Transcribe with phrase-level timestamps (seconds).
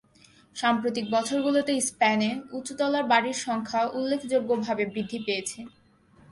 [0.55, 5.59] সাম্প্রতিক বছরগুলোতে স্পেনে উঁচু তলার বাড়ির সংখ্যা উল্লেখযোগ্যভাবে বৃদ্ধি পেয়েছে।